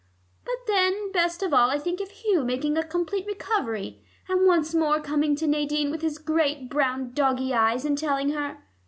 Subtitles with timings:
[0.45, 4.73] But then, best of all, I think of Hugh making a complete recovery, and once
[4.73, 8.57] more coming to Nadine with his great brown doggy eyes, and telling her....